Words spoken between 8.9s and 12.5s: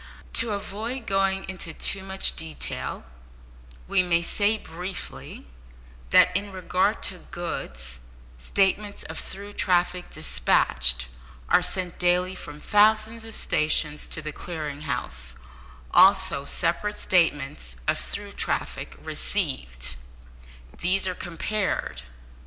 of through traffic despatched are sent daily